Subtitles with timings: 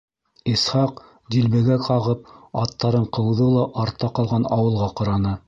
[0.51, 1.03] Исхаҡ
[1.35, 5.37] дилбегә ҡағып аттарын ҡыуҙы ла артта ҡалған ауылға ҡараны.